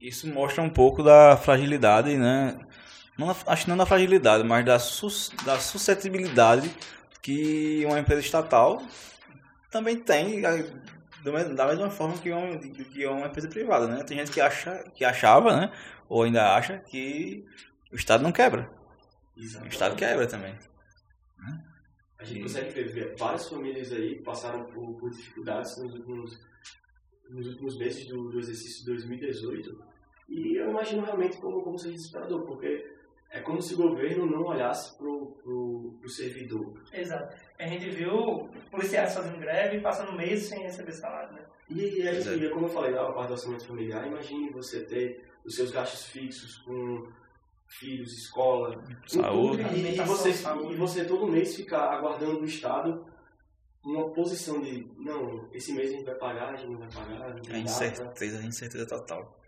[0.00, 2.58] Isso mostra um pouco da fragilidade, né?
[3.18, 6.70] Não, acho que não da fragilidade, mas da, sus, da suscetibilidade
[7.20, 8.82] que uma empresa estatal
[9.70, 14.02] também tem, da mesma forma que uma, que uma empresa privada, né?
[14.04, 15.72] Tem gente que, acha, que achava, né?
[16.08, 17.44] Ou ainda acha que
[17.92, 18.70] o Estado não quebra.
[19.36, 19.70] Exatamente.
[19.70, 20.54] O Estado quebra também.
[22.18, 26.38] A gente consegue ver várias famílias aí passaram por, por dificuldades nos últimos,
[27.30, 29.90] nos últimos meses do, do exercício de 2018
[30.30, 32.86] e eu imagino realmente como, como ser desesperador, porque
[33.30, 36.72] é como se o governo não olhasse pro, pro, pro servidor.
[36.92, 37.36] Exato.
[37.58, 41.44] A gente viu policiais fazendo greve e passando meses sem receber salário, né?
[41.68, 44.84] E, e, a gente, e como eu falei, a parte do orçamento familiar, imagine você
[44.84, 47.08] ter os seus gastos fixos com
[47.66, 53.04] filhos, escola, saúde, e, e, você, e você todo mês ficar aguardando do Estado
[53.82, 57.34] uma posição de, não, esse mês a gente vai pagar, a gente não vai pagar.
[57.50, 59.39] A incerteza, a incerteza total.